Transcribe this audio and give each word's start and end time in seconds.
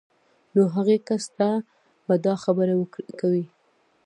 نو 0.53 0.61
هغې 0.75 0.97
کس 1.07 1.23
ته 1.37 1.49
به 2.05 2.15
دا 2.25 2.33
خبره 2.43 2.73
کوئ 3.19 3.43